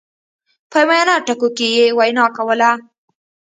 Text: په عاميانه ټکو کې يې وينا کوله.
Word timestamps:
په 0.71 0.77
عاميانه 0.81 1.15
ټکو 1.25 1.47
کې 1.57 1.67
يې 1.75 1.85
وينا 1.97 2.25
کوله. 2.35 2.71